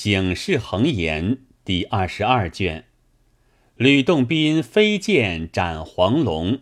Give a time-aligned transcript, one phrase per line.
[0.00, 2.84] 醒世恒言第二十二卷，
[3.74, 6.60] 吕洞宾飞剑斩黄龙。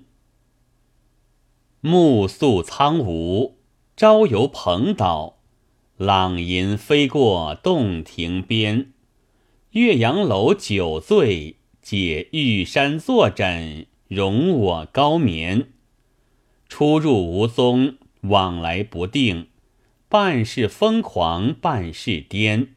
[1.83, 3.59] 暮宿苍梧，
[3.95, 5.41] 朝游蓬岛，
[5.99, 8.93] 朗吟飞过洞庭边。
[9.73, 15.73] 岳阳楼酒醉，解玉山坐枕，容我高眠。
[16.71, 19.49] 出入无踪，往来不定，
[20.09, 22.69] 半是疯狂，半是癫。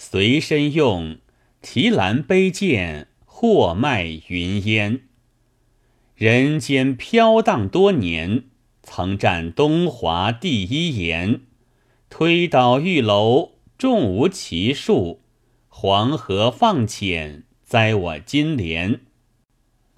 [0.00, 1.18] 随身用
[1.60, 5.00] 提篮背剑，货卖云烟。
[6.14, 8.44] 人间飘荡多年，
[8.80, 11.40] 曾占东华第一言。
[12.08, 15.18] 推倒玉楼，众无其数；
[15.66, 19.00] 黄河放浅，栽我金莲。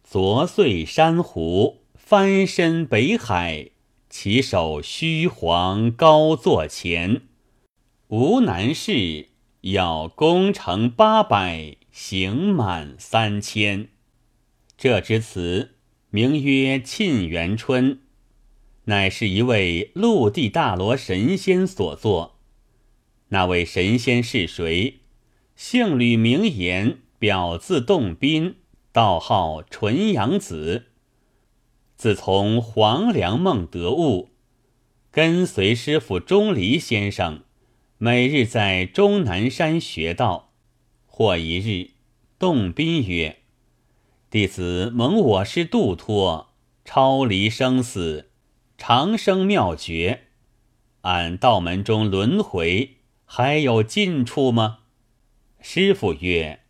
[0.03, 3.69] 昨岁珊瑚，翻身北海，
[4.09, 7.21] 起手虚晃高坐前。
[8.09, 9.27] 无难事。
[9.63, 13.89] 要攻城八百，行满三千。
[14.79, 15.75] 这支词
[16.09, 17.95] 名曰《沁园春》，
[18.85, 22.39] 乃是一位陆地大罗神仙所作。
[23.29, 25.01] 那位神仙是谁？
[25.55, 28.57] 姓吕，名言，表字洞宾，
[28.93, 30.87] 道号纯阳子。
[31.97, 34.31] 自从黄粱梦得悟，
[35.11, 37.43] 跟随师傅钟离先生。
[38.03, 40.55] 每日在终南山学道，
[41.05, 41.91] 或一日，
[42.39, 43.41] 洞宾曰
[44.31, 48.31] ：“弟子蒙我师度脱，超离生死，
[48.79, 50.23] 长生妙诀。
[51.03, 52.93] 俺道门中轮回，
[53.27, 54.79] 还有尽处吗？”
[55.61, 56.61] 师傅曰：“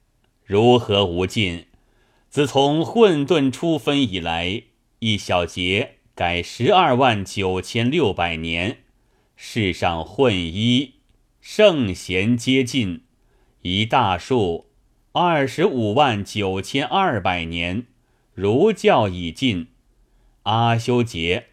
[0.44, 1.66] 如何无尽？
[2.28, 4.64] 自从混沌初分以来，
[4.98, 8.78] 一小节改十二万九千六百年，
[9.36, 10.94] 世上混一。”
[11.40, 13.04] 圣贤皆尽，
[13.62, 14.66] 一大数
[15.12, 17.86] 二十五万九千二百年，
[18.34, 19.68] 儒教已尽；
[20.42, 21.46] 阿修杰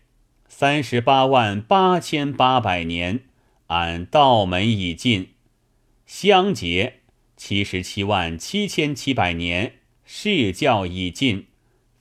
[0.49, 3.23] 三十八万八千八百年，
[3.67, 5.27] 俺道门已尽；
[6.05, 6.99] 香杰
[7.37, 11.47] 七十七万七千七百年，释教已尽。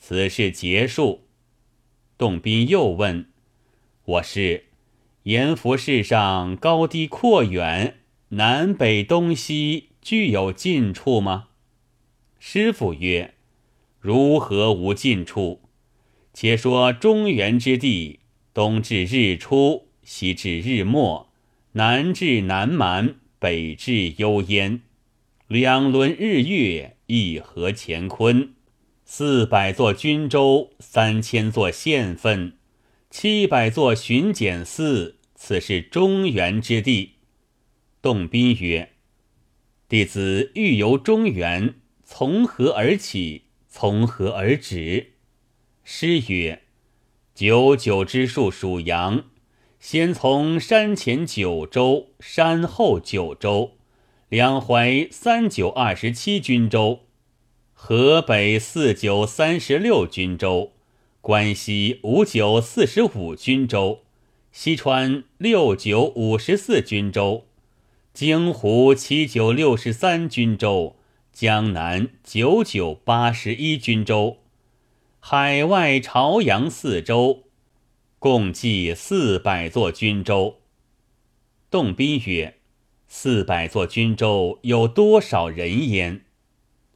[0.00, 1.28] 此事结束。
[2.18, 3.30] 洞宾又问
[4.04, 4.65] ：“我是？”
[5.26, 7.96] 阎浮世上高低阔远，
[8.28, 11.48] 南北东西具有近处吗？
[12.38, 13.34] 师傅曰
[13.98, 15.62] ：“如何无近处？
[16.32, 18.20] 且说中原之地，
[18.54, 21.28] 东至日出，西至日没，
[21.72, 24.82] 南至南蛮，北至幽燕，
[25.48, 28.54] 两轮日月，一合乾坤，
[29.04, 32.52] 四百座军州，三千座县分，
[33.10, 37.16] 七百座巡检司。”此是中原之地。
[38.00, 38.94] 洞宾曰
[39.86, 43.42] ：“弟子欲游中原，从何而起？
[43.68, 45.12] 从何而止？”
[45.84, 46.62] 诗曰
[47.34, 49.26] ：“九九之数属阳，
[49.78, 53.76] 先从山前九州，山后九州，
[54.30, 57.00] 两淮三九二十七军州，
[57.74, 60.72] 河北四九三十六军州，
[61.20, 64.04] 关西五九四十五军州。”
[64.58, 67.44] 西川六九五十四军州，
[68.14, 70.96] 京湖七九六十三军州，
[71.30, 74.38] 江南九九八十一军州，
[75.20, 77.42] 海外朝阳四州，
[78.18, 80.56] 共计四百座军州。
[81.70, 82.56] 洞宾曰
[83.06, 86.22] ：“四百座军州有多少人焉？”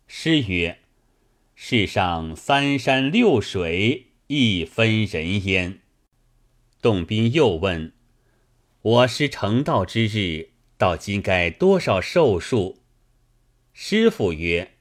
[0.09, 0.78] 诗曰
[1.54, 5.79] ：“世上三山六水，一分人焉。”
[6.82, 7.92] 洞宾又问
[8.80, 12.80] ：“我师成道之日，到今该多少寿数？”
[13.74, 14.76] 师傅曰：“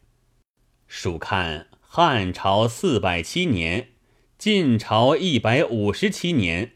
[0.88, 3.90] 数看汉朝四百七年，
[4.38, 6.72] 晋朝一百五十七年，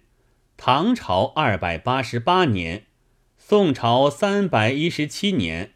[0.58, 2.88] 唐朝二百八十八年，
[3.38, 5.76] 宋朝三百一十七年，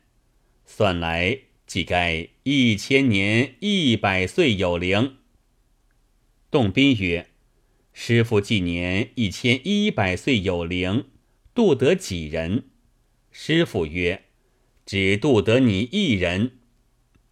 [0.66, 5.19] 算来即该一千年一百岁有灵。”
[6.51, 7.30] 洞宾曰。
[8.00, 11.06] 师傅纪年一千一百岁有灵，
[11.56, 12.66] 度得几人？
[13.32, 14.26] 师傅曰
[14.86, 16.60] ：“只度得你一人。”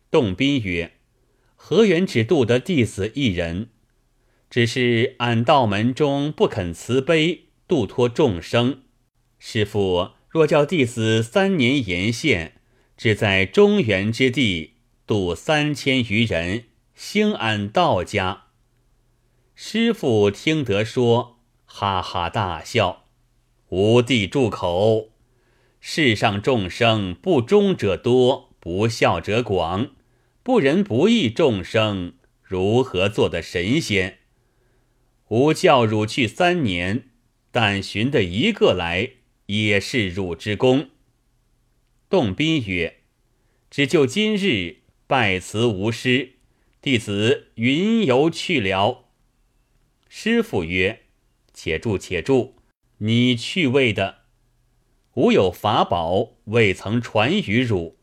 [0.10, 0.94] 洞宾曰
[1.56, 3.70] ：“何缘只度得弟子一人？
[4.50, 8.82] 只是俺道门中不肯慈悲度脱众生。
[9.38, 12.54] 师傅若叫弟子三年沿线，
[12.98, 14.74] 只在中原之地
[15.06, 16.64] 度三千余人，
[16.96, 18.42] 兴俺道家。”
[19.58, 23.06] 师傅听得说，哈哈大笑。
[23.70, 25.12] 吾弟住口！
[25.80, 29.92] 世上众生不忠者多，不孝者广，
[30.44, 34.18] 不仁不义众生如何做得神仙？
[35.30, 37.12] 吾教汝去三年，
[37.50, 39.12] 但寻得一个来，
[39.46, 40.90] 也是汝之功。
[42.10, 42.98] 洞宾曰
[43.72, 46.34] ：“只就今日拜辞无师，
[46.82, 49.04] 弟子云游去了。”
[50.18, 51.08] 师傅曰
[51.54, 52.54] ：“且住，且住，
[53.00, 54.20] 你去未的。”
[55.16, 57.98] 吾有法宝，未曾传与汝。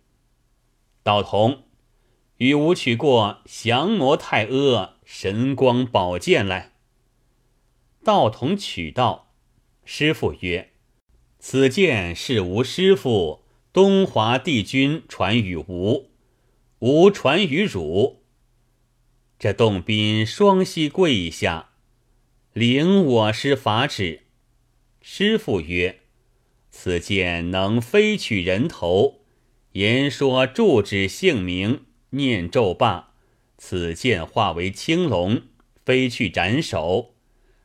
[1.03, 1.63] 道童，
[2.37, 6.75] 与吾取过降魔太阿神光宝剑来。
[8.05, 9.33] 道童取道，
[9.87, 10.73] 师傅曰
[11.41, 16.11] ：“此剑是吾师傅东华帝君传与吾，
[16.81, 18.23] 吾传与汝。”
[19.41, 21.71] 这洞宾双膝跪下，
[22.53, 24.25] 领我师法旨。
[25.01, 26.01] 师傅曰。
[26.71, 29.21] 此剑能飞取人头，
[29.73, 33.15] 言说住指姓名，念咒罢，
[33.57, 35.43] 此剑化为青龙，
[35.85, 37.15] 飞去斩首，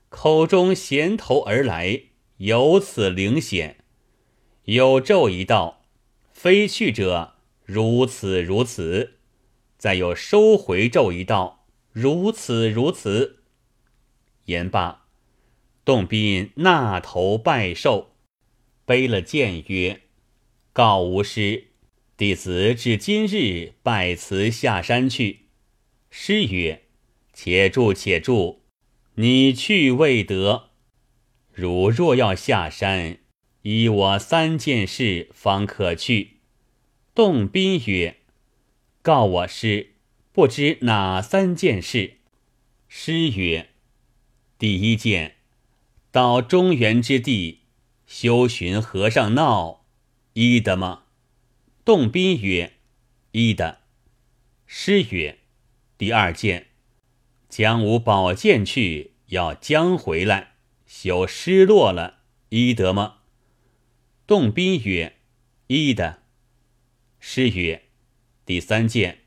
[0.10, 2.04] 口中衔头而来，
[2.38, 3.78] 有此灵显。
[4.63, 5.86] 有咒一道，
[6.34, 7.36] 飞去者
[7.66, 9.12] 如此如此；
[9.78, 13.37] 再有收回咒一道，如此如此。
[14.48, 15.06] 言罢，
[15.86, 18.16] 洞宾纳头拜寿。
[18.86, 20.02] 背了剑曰
[20.72, 21.68] ：“告吾师，
[22.16, 25.48] 弟子至今日拜辞下山去。”
[26.10, 26.84] 师曰
[27.34, 28.62] ：“且住，且住，
[29.16, 30.70] 你去未得。
[31.54, 33.18] 汝若要下山，
[33.64, 36.38] 依我三件事方可去。”
[37.14, 38.18] 洞宾曰
[39.02, 39.96] ：“告我师，
[40.32, 42.20] 不知哪三件事？”
[42.88, 43.72] 师曰
[44.57, 45.36] ：“第一件，
[46.12, 47.62] 到中原之地。”
[48.07, 49.86] 修寻和尚闹，
[50.31, 51.04] 依的吗？
[51.83, 52.77] 洞宾曰
[53.33, 53.81] ：“依的。”
[54.65, 55.39] 师曰
[56.00, 56.68] ：“第二件，
[57.50, 60.54] 将吾宝剑去，要将回来，
[60.86, 63.18] 修失落了，依得吗？”
[64.25, 65.18] 洞宾曰
[65.68, 66.24] ：“依的。”
[67.19, 67.89] 师曰
[68.45, 69.24] ：“第三件，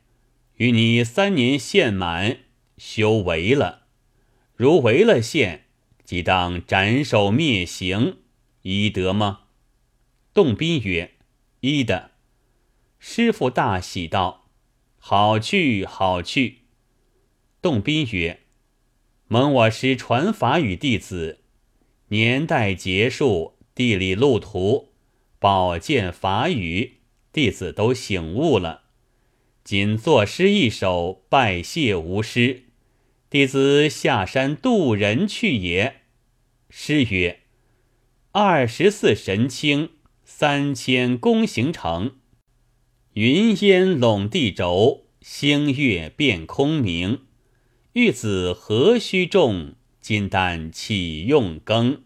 [0.56, 2.38] 与你三年限满，
[2.78, 3.79] 修为了，
[4.60, 5.62] 如违了限，
[6.04, 8.18] 即当斩首灭刑。”
[8.60, 9.44] 依得吗？
[10.34, 11.12] 洞宾曰
[11.60, 12.10] ：“依的。”
[13.00, 14.50] 师傅大喜道
[15.00, 16.58] ：“好去，好去。”
[17.62, 18.40] 洞宾曰
[19.28, 21.38] ：“蒙我师传法与弟子，
[22.08, 24.90] 年代结束，地理路途，
[25.38, 26.98] 宝剑法语，
[27.32, 28.82] 弟子都醒悟了。
[29.64, 32.64] 仅作诗一首，拜谢吾师。
[33.30, 36.02] 弟子下山渡人去也。”
[36.68, 37.40] 诗曰。
[38.32, 39.90] 二十四神清，
[40.24, 42.16] 三千功行成。
[43.14, 47.22] 云烟笼地轴，星月变空明。
[47.94, 49.74] 玉子何须种？
[50.00, 52.02] 金丹岂用耕？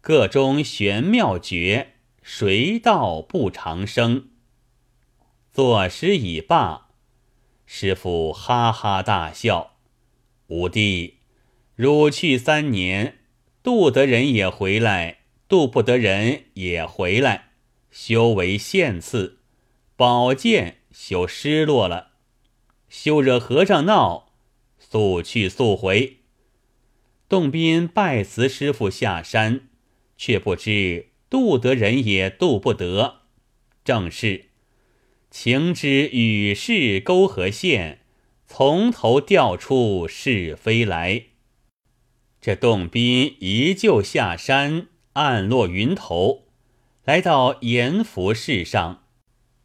[0.00, 4.28] 各中玄妙绝，谁道不长生？
[5.52, 6.88] 作诗已罢，
[7.66, 9.71] 师傅哈哈大笑。
[10.52, 11.14] 五弟，
[11.76, 13.20] 汝去三年，
[13.62, 15.20] 渡得人也回来。
[15.48, 17.52] 渡不得人也回来，
[17.90, 19.38] 修为现次，
[19.96, 22.10] 宝剑修失落了，
[22.90, 24.34] 休惹和尚闹，
[24.78, 26.18] 速去速回。
[27.30, 29.68] 洞宾拜辞师傅下山，
[30.18, 33.22] 却不知渡得人也渡不得，
[33.82, 34.50] 正是
[35.30, 38.00] 情之与世沟和线，
[38.54, 41.22] 从头调出是非来。
[42.38, 44.88] 这洞宾一旧下山。
[45.14, 46.44] 暗落云头，
[47.04, 49.04] 来到阎浮市上，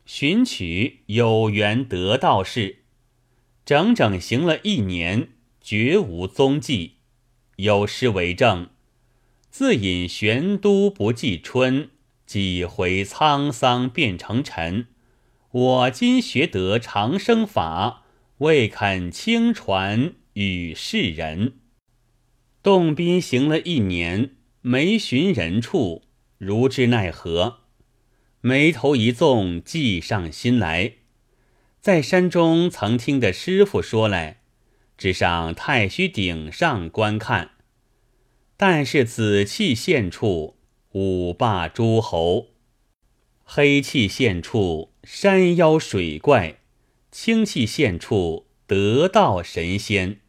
[0.05, 2.83] 寻取有缘得道士，
[3.65, 6.93] 整整行了一年，绝无踪迹。
[7.57, 8.69] 有诗为证
[9.51, 11.89] ：“自引玄都不记春，
[12.25, 14.87] 几回沧桑变成尘。
[15.51, 18.03] 我今学得长生法，
[18.39, 21.53] 未肯轻传与世人。”
[22.63, 24.31] 洞宾行了一年。
[24.61, 26.03] 没寻人处，
[26.37, 27.59] 如之奈何？
[28.41, 30.95] 眉头一纵，计上心来。
[31.79, 34.41] 在山中曾听得师傅说来，
[34.97, 37.51] 只上太虚顶上观看。
[38.57, 40.57] 但是紫气现处，
[40.91, 42.47] 五霸诸侯；
[43.45, 46.56] 黑气现处，山妖水怪；
[47.19, 50.19] 清气现处，得道神仙。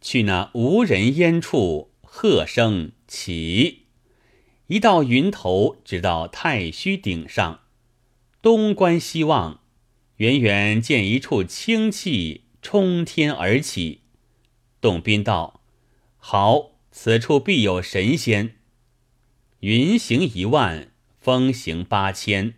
[0.00, 2.92] 去那无人烟处，喝声。
[3.06, 3.82] 起，
[4.68, 7.60] 一道云头直到太虚顶上，
[8.40, 9.60] 东观西望，
[10.16, 14.00] 远远见一处清气冲天而起。
[14.80, 15.60] 洞宾道
[16.16, 18.56] ：“好，此处必有神仙。”
[19.60, 22.54] 云行一万，风行八千，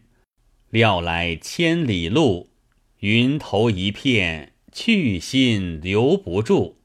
[0.71, 2.50] 料来千里路，
[3.05, 6.79] 云头一片，去心留不住。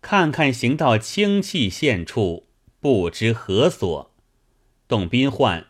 [0.00, 2.46] 看看行到清气现处，
[2.80, 4.14] 不知何所。
[4.88, 5.66] 董斌唤：“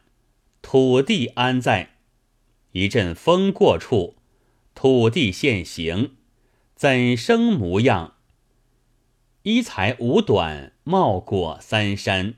[0.62, 1.96] 土地安在？”
[2.70, 4.14] 一阵风过处，
[4.76, 6.12] 土地现形，
[6.76, 8.14] 怎生模样？
[9.42, 12.34] 一才五短，帽裹三山。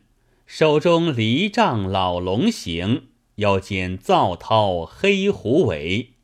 [0.47, 6.15] 手中离杖老龙形，腰间皂绦黑狐尾。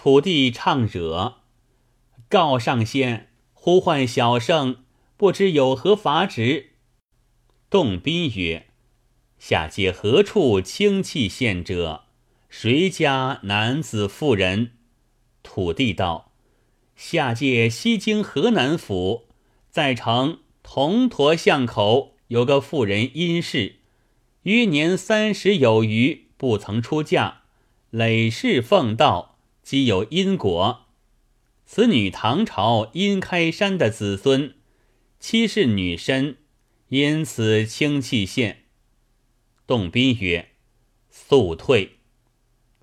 [0.00, 1.38] 土地唱惹，
[2.28, 4.84] 告上仙，呼唤小圣，
[5.16, 6.74] 不知有何法旨？
[7.68, 8.68] 洞宾曰
[9.40, 12.04] ：“下界何处清气现者？
[12.48, 14.70] 谁家男子妇人？”
[15.42, 16.30] 土地道
[16.94, 19.26] ：“下界西京河南府，
[19.68, 23.80] 在城铜驼巷口。”有个妇人殷氏，
[24.44, 27.40] 余年三十有余，不曾出嫁，
[27.90, 29.37] 累世奉道，
[29.68, 30.86] 即有因果。
[31.66, 34.54] 此女唐朝殷开山的子孙，
[35.20, 36.38] 妻是女身，
[36.88, 38.64] 因此清气现。
[39.66, 40.52] 洞宾曰
[41.12, 41.98] ：“速退。”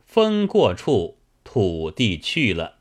[0.06, 2.76] 风过处，土地去了。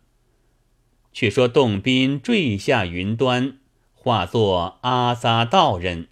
[1.14, 3.58] 却说洞宾坠下云端，
[3.94, 6.08] 化作阿撒道人。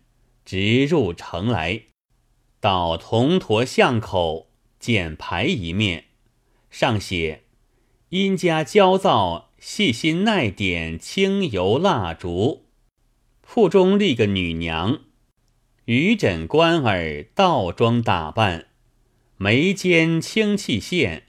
[0.46, 1.82] 直入城来，
[2.58, 6.06] 到铜驼巷口见牌一面，
[6.70, 7.41] 上写
[8.12, 12.66] “殷家焦躁细心耐点清油蜡烛”。
[13.40, 15.00] 铺中立个女娘，
[15.87, 18.66] 鱼枕官儿倒装打扮，
[19.38, 21.28] 眉间清气现。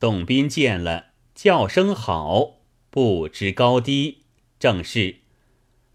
[0.00, 4.22] 董斌见了，叫声好，不知高低，
[4.58, 5.16] 正是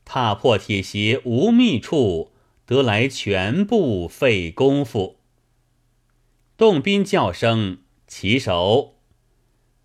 [0.05, 2.31] 踏破铁鞋无觅处。
[2.67, 5.17] 得来全部费功夫。
[6.55, 9.00] 洞宾叫声起手，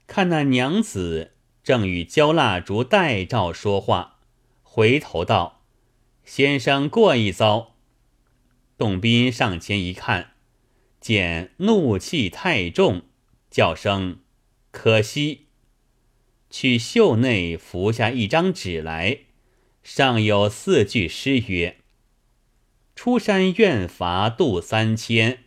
[0.06, 1.32] 看那娘子
[1.62, 4.20] 正与焦蜡烛代照说话，
[4.62, 5.64] 回头道
[6.24, 7.74] ：“先生过一遭。”
[8.78, 10.32] 董宾上前一看，
[11.00, 13.02] 见怒气太重，
[13.50, 14.20] 叫声
[14.70, 15.46] 可惜，
[16.50, 19.20] 去袖内拂下一张纸来，
[19.82, 21.78] 上有四句诗曰。
[22.94, 25.44] 出山愿伐渡三千，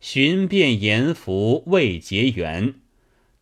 [0.00, 2.81] 寻遍阎浮未结缘。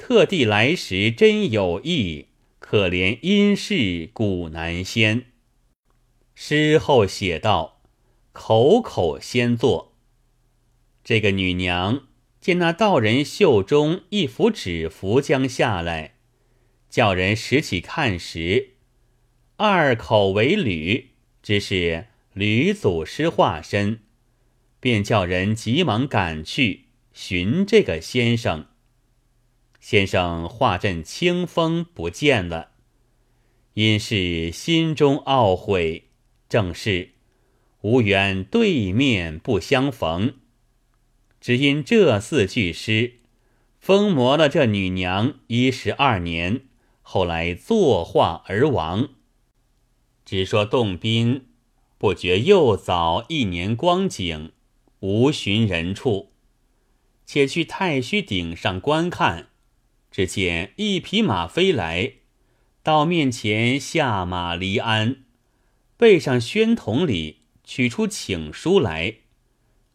[0.03, 2.29] 特地来时真有意，
[2.59, 5.27] 可怜因事古难仙。
[6.35, 7.83] 诗后写道
[8.33, 9.95] ：“口口先作。”
[11.05, 12.09] 这个女娘
[12.41, 16.15] 见那道人袖中一幅纸符将下来，
[16.89, 18.71] 叫人拾起看时，
[19.59, 21.11] 二口为吕，
[21.43, 22.07] 只是。
[22.33, 24.01] 吕祖师化身，
[24.81, 28.70] 便叫人急忙赶去寻这个先生。
[29.91, 32.69] 先生化阵清风不见了，
[33.75, 36.05] 因是心中懊悔，
[36.49, 37.15] 正是
[37.81, 40.35] 无缘对面不相逢。
[41.41, 43.15] 只因这四句诗，
[43.81, 46.61] 疯魔了这女娘一十二年，
[47.03, 49.09] 后来作画而亡。
[50.25, 51.49] 只说洞宾。
[51.99, 54.53] 不觉又早一年光景，
[55.01, 56.31] 无寻人处，
[57.27, 59.50] 且去太虚顶上观看。
[60.11, 62.15] 只见一匹马飞来，
[62.83, 65.25] 到面前下马离鞍，
[65.97, 69.17] 背上宣筒里取出请书来，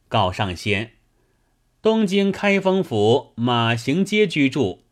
[0.08, 0.94] 告上仙：
[1.82, 4.86] 东京开封府马行街居住，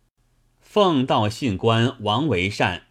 [0.59, 2.87] 奉道信官王维善，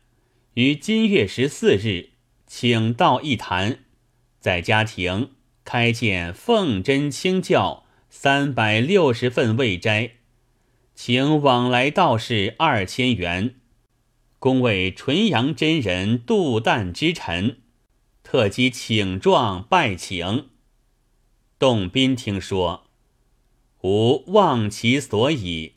[0.54, 2.10] 于今月十四日
[2.46, 3.80] 请到一坛。
[4.40, 5.32] 在家庭
[5.64, 10.12] 开建奉真清教三百六十份未斋，
[10.94, 13.56] 请往来道士二千元，
[14.38, 17.58] 恭为纯阳真人度旦之臣，
[18.22, 20.48] 特机请状拜请。
[21.58, 22.88] 洞宾听说，
[23.82, 25.74] 吾忘其所以，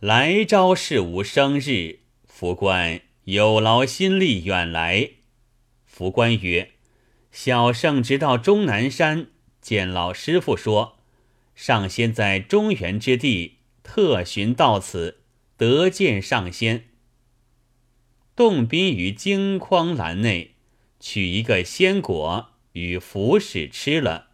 [0.00, 5.10] 来朝是吾生日，福官有劳心力远来。
[5.84, 6.70] 福官曰。
[7.30, 9.26] 小圣直到终南山
[9.60, 10.98] 见老师傅说，
[11.56, 13.53] 上仙在中原之地
[13.84, 15.20] 特寻到此，
[15.56, 16.86] 得见上仙。
[18.34, 20.56] 洞宾于金筐篮内
[20.98, 24.30] 取一个仙果与符使吃了，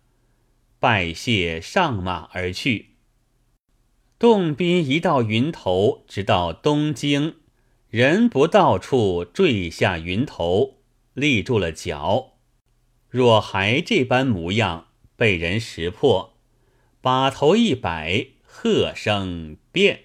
[0.79, 2.95] 拜谢上马而去。
[4.19, 7.35] 洞宾一到云头，直到东京，
[7.89, 10.79] 人不到处，坠下云头，
[11.13, 12.39] 立住了脚。
[13.09, 16.39] 若还这般模样，被人识破，
[17.03, 18.29] 把头一摆，
[18.63, 20.01] 喝声变，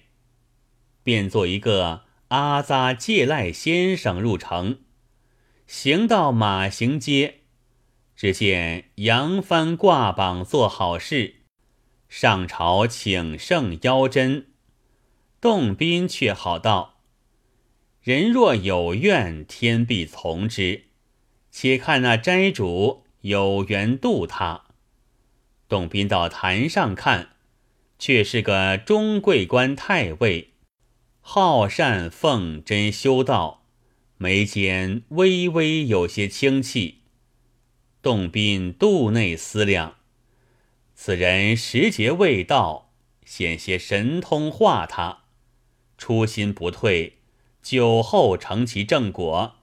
[1.02, 4.78] 变做一个阿扎借赖先生入城，
[5.66, 7.40] 行到马行街，
[8.16, 11.42] 只见扬帆挂榜做好事。
[12.08, 14.46] 上朝请圣邀真，
[15.38, 17.02] 洞宾却好道
[18.00, 20.84] ：“人若有愿，天必从之。
[21.50, 24.62] 且看那斋主有缘渡他。”
[25.68, 27.35] 洞宾到坛上看，
[27.98, 30.50] 却是个中贵官太尉，
[31.20, 33.64] 好善奉真修道，
[34.18, 37.02] 眉间微微有些清气。
[38.02, 39.96] 洞宾肚内思量。
[40.94, 42.92] 此人时节未到，
[43.24, 45.24] 险些神通化他，
[45.98, 47.18] 初心不退，
[47.62, 49.56] 酒后成其正果。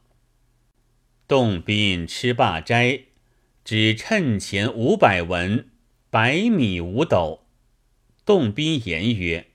[1.27, 3.03] 洞宾吃罢斋，
[3.63, 5.69] 只趁钱五百文，
[6.09, 7.42] 百米五斗。
[8.25, 9.47] 洞宾言曰：“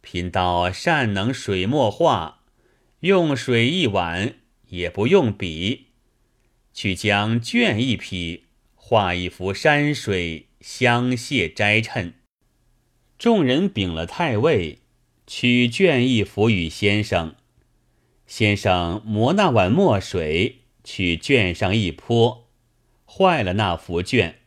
[0.00, 2.44] 贫道善能水墨画，
[3.00, 4.34] 用水一碗，
[4.68, 5.86] 也不用笔，
[6.72, 8.44] 去将绢一匹，
[8.74, 12.12] 画一幅山水。”相谢斋衬，
[13.18, 14.80] 众人禀了太尉，
[15.26, 17.34] 取绢一幅与先生。
[18.26, 22.50] 先生磨那碗墨水，取卷上一泼，
[23.06, 24.40] 坏了那幅卷。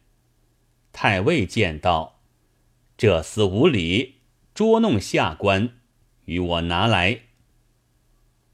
[0.91, 2.12] 太尉见道
[3.03, 4.19] ：“这厮无礼，
[4.53, 5.71] 捉弄下官，
[6.23, 7.19] 与我拿来。”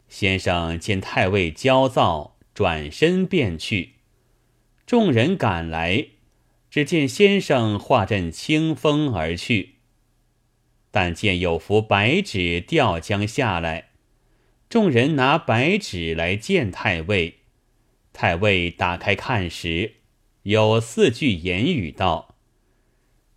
[0.10, 3.98] 先生见太尉焦躁，转身便去。
[4.88, 6.08] 众人赶来。
[6.72, 9.76] 只见先生化阵清风而去，
[10.90, 13.90] 但见有幅白纸吊将下来，
[14.68, 17.42] 众人拿白纸来见太尉。
[18.14, 19.98] 太尉打开看时，
[20.42, 22.29] 有四句言语道：“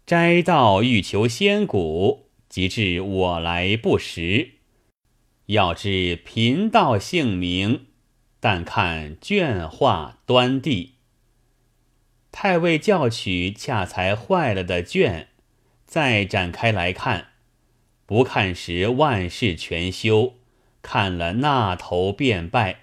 [0.05, 4.55] 斋道欲求仙骨，即至我来不识。
[5.47, 7.87] 要知贫道姓名，
[8.41, 10.95] 但看卷画端地。”
[12.33, 15.29] 太尉叫取恰才坏了的卷，
[15.85, 17.29] 再展开来看，
[18.07, 20.35] 不看时万事全休，
[20.81, 22.81] 看了那头便败。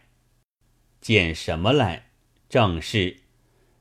[1.01, 2.05] 见什么来？
[2.47, 3.17] 正是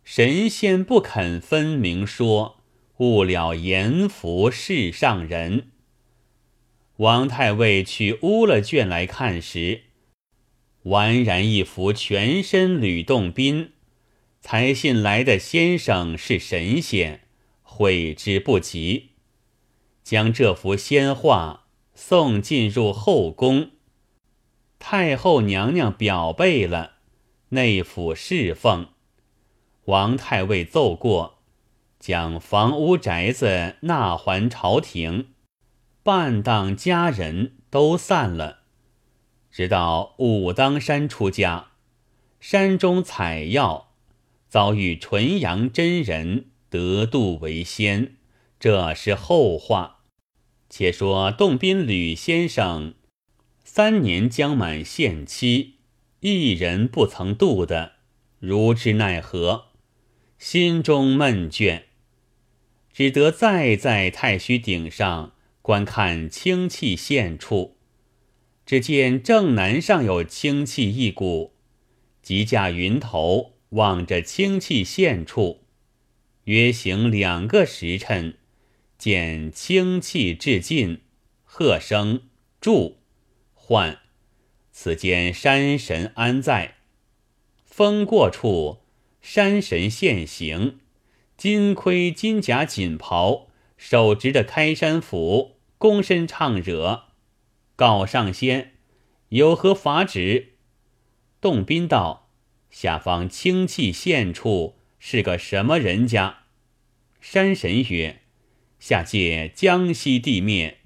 [0.05, 2.58] 神仙不肯分明说，
[2.99, 5.71] 误了阎浮世上人。
[6.97, 9.83] 王太尉去污了卷来看时，
[10.85, 13.73] 宛然一幅全身吕洞宾。
[14.41, 17.23] 才信来的先生是神仙，
[17.63, 19.11] 悔之不及。
[20.05, 23.73] 将这幅仙画送进入后宫，
[24.79, 26.95] 太后娘娘表备了，
[27.51, 28.89] 内府侍奉。
[29.87, 31.38] 王太尉奏过，
[31.99, 35.29] 将房屋宅子纳还朝廷，
[36.03, 38.61] 半当家人都散了，
[39.51, 41.73] 直到武当山出家，
[42.41, 43.87] 山中采药。
[44.49, 48.15] 遭遇纯阳真人得度为仙，
[48.59, 49.99] 这是后话。
[50.71, 52.95] 且说洞宾吕先生
[53.63, 55.75] 三年将满限期，
[56.21, 57.93] 一人不曾度的，
[58.39, 59.67] 如之奈何？
[60.39, 61.83] 心中闷倦，
[62.99, 65.33] 只得再在太虚顶上
[65.63, 67.77] 观看清气现处。
[68.67, 71.53] 只见正南上有清气一股，
[72.23, 73.53] 即驾云头。
[73.69, 75.61] 望着清气现处，
[76.45, 78.35] 约行两个时辰，
[78.99, 81.03] 见清气至尽，
[81.45, 82.23] 喝声
[82.61, 82.97] 住，
[83.55, 83.99] 唤
[84.73, 86.79] 此间山神安在？
[87.65, 88.79] 风过处，
[89.21, 90.81] 山神现形，
[91.39, 93.47] 金盔金甲锦袍，
[93.77, 97.05] 手执着开山斧，躬身唱惹，
[97.77, 98.73] 告上仙
[99.29, 100.55] 有何法旨？
[101.41, 102.29] 洞宾道。
[102.71, 106.41] 下方清气现处是个什么人家？
[107.21, 108.21] 山神曰
[108.81, 110.79] ：“下界江西地面，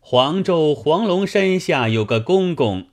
[0.00, 2.88] 黄州黄龙山下有个公公，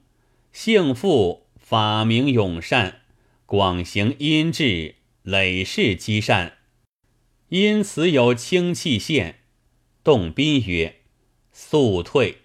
[0.51, 3.01] 姓傅，法名永善，
[3.47, 6.60] 广行阴质，累世积善，
[7.54, 9.42] 因此有清气现。”
[10.04, 11.02] 洞宾曰
[11.54, 12.39] ：“速退。”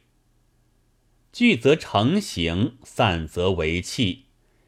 [1.33, 4.27] 聚则成形，散则为气。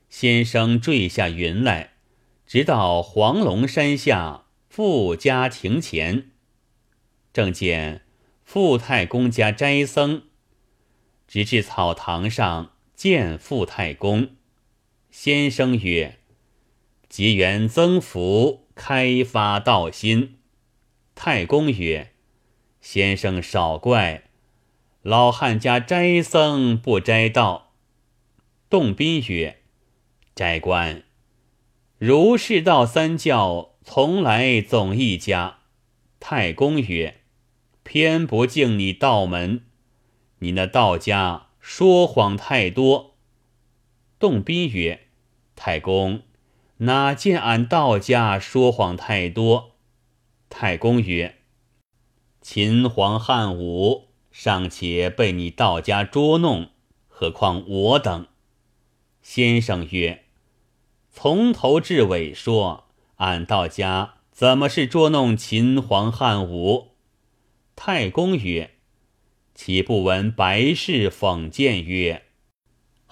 [0.09, 1.92] 先生坠下云来，
[2.46, 6.31] 直到黄龙山下傅家亭前，
[7.35, 8.07] 正见
[8.42, 10.22] 傅太公家斋僧，
[11.29, 14.31] 直至草堂上见傅太公。
[15.11, 16.18] 先生曰
[17.11, 20.38] ：“结缘增福，开发道心。”
[21.14, 22.12] 太公曰
[22.80, 24.24] ：“先生少怪，
[25.02, 27.74] 老汉家斋僧不斋道。”
[28.70, 29.62] 洞宾曰
[30.35, 31.02] ：“斋官，
[31.98, 35.59] 儒释道三教，从来总一家。”
[36.20, 37.16] 太公曰。
[37.83, 39.64] 偏不敬你道门，
[40.40, 43.16] 你那道家说谎太多。
[44.20, 45.09] 洞宾曰
[45.56, 46.22] ：“太公，
[46.80, 49.72] 哪见俺道家说谎太多？”
[50.50, 51.36] 太公曰
[52.42, 56.70] ：“秦皇汉武尚且被你道家捉弄，
[57.08, 58.26] 何况我等？”
[59.22, 60.24] 先生曰
[61.12, 66.92] ：“从头至尾说，俺道家怎么是捉弄秦皇汉武？”
[67.76, 68.76] 太公曰
[69.54, 72.24] ：“岂不闻白氏讽谏曰：‘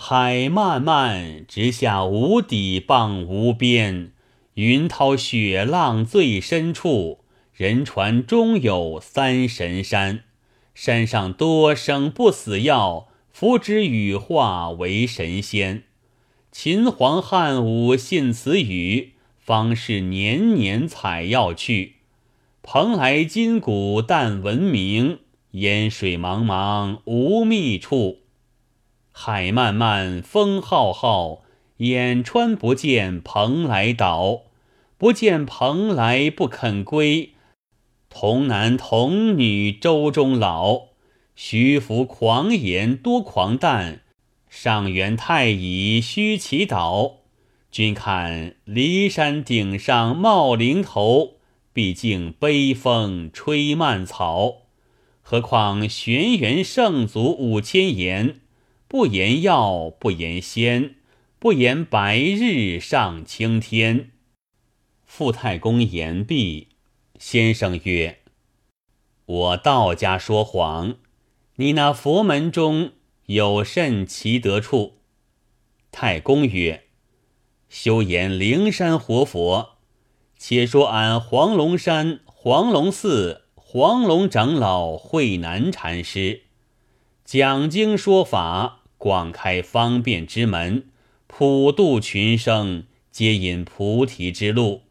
[0.01, 4.13] 海漫漫，直下无底傍无边；
[4.55, 7.19] 云涛雪浪最深处，
[7.53, 10.23] 人传终有三神山。
[10.73, 15.83] 山上多生不死药，服之羽化为神仙。’
[16.53, 21.97] 秦皇汉武信此语，方是年年采药去。”
[22.63, 25.19] 蓬莱金谷但闻名，
[25.51, 28.21] 烟水茫茫无觅处。
[29.21, 31.43] 海漫漫风浩浩，
[31.79, 34.43] 眼穿不见蓬莱岛。
[34.97, 37.33] 不见蓬莱不肯归，
[38.09, 40.91] 童男童女舟中老。
[41.35, 44.03] 徐浮狂言多狂诞，
[44.49, 47.15] 上元太乙须祈祷。
[47.73, 51.39] 君看骊山顶上冒灵头。
[51.73, 54.59] 毕竟悲风吹蔓草，
[55.23, 58.41] 何况玄元圣祖五千言，
[58.91, 60.95] 不言药，不言仙，
[61.39, 64.13] 不言白日上青天。
[65.05, 66.69] 傅太公言毕，
[67.19, 68.21] 先生曰
[69.27, 70.97] ：“我道家说谎，
[71.57, 72.93] 你那佛门中
[73.27, 74.95] 有甚奇得处？”
[75.93, 76.85] 太公曰
[77.69, 79.77] ：“修言灵山活佛。”
[80.41, 86.45] 且说俺黄龙山黄龙寺黄龙长老慧南禅师
[87.25, 90.85] 讲经说法，广开方便之门，
[91.29, 94.83] 普度群生，皆引菩提之路。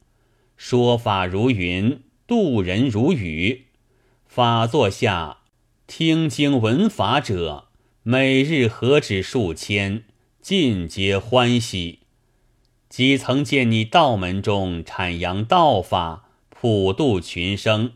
[0.56, 3.66] 说法如云，度人如雨。
[4.26, 5.40] 法座下
[5.86, 7.66] 听经闻法者，
[8.04, 10.06] 每日何止数千，
[10.42, 12.00] 尽皆欢喜。
[12.88, 17.92] 几曾见你道门中阐扬道法，普度群生，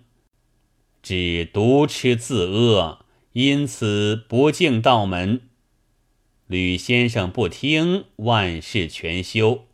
[1.02, 5.42] 只独吃自阿，因此不敬道门。
[6.52, 9.68] 吕先生不听，万事全休。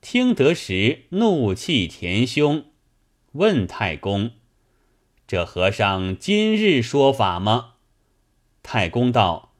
[0.00, 2.64] 听得时，怒气填胸，
[3.32, 4.30] 问太公
[5.28, 7.74] ：“这和尚今日说法吗？”
[8.64, 9.52] 太公道：“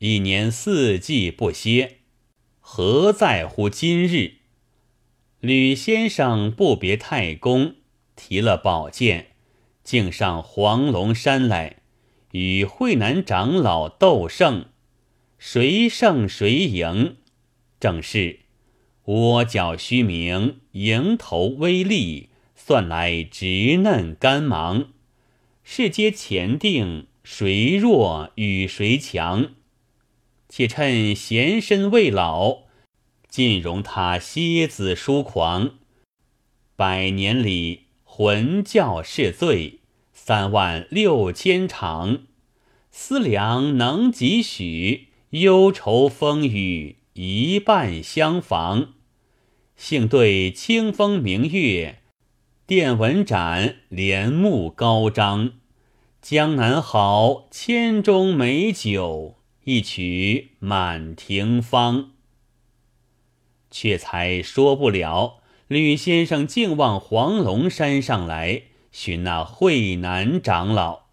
[0.00, 1.98] 一年四季不歇，
[2.58, 4.38] 何在乎今日？”
[5.38, 7.76] 吕先生不别太公，
[8.16, 9.28] 提了宝剑，
[9.84, 11.76] 竟上黄龙山来，
[12.32, 14.64] 与慧南长老斗胜，
[15.38, 17.16] 谁胜谁赢？
[17.78, 18.40] 正是
[19.04, 24.88] 窝角虚名，迎头微利，算来直嫩干芒。
[25.62, 29.50] 世皆前定，谁弱与谁强？
[30.48, 32.64] 且趁闲身未老。
[33.28, 35.78] 尽容他蝎子疏狂，
[36.74, 39.80] 百年里魂教是罪，
[40.12, 42.24] 三万六千场，
[42.90, 45.07] 思量能几许？
[45.30, 48.94] 忧愁风雨一半相妨。
[49.76, 52.00] 幸对清风明月，
[52.66, 55.52] 电蚊展帘幕高张。
[56.22, 62.12] 江南好，千钟美酒，一曲满庭芳。
[63.70, 71.07] 却才说不了，吕先生竟往黄龙山上来寻那慧南长老。